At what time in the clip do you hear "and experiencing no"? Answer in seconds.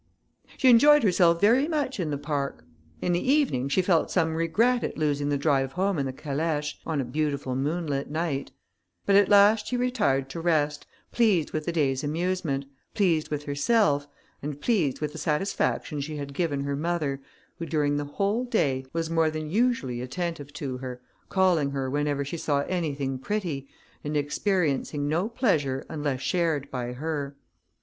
24.03-25.29